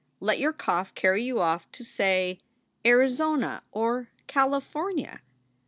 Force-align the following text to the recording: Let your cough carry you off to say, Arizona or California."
Let 0.19 0.39
your 0.39 0.51
cough 0.51 0.95
carry 0.95 1.23
you 1.23 1.39
off 1.41 1.71
to 1.73 1.83
say, 1.83 2.39
Arizona 2.83 3.61
or 3.71 4.09
California." 4.25 5.21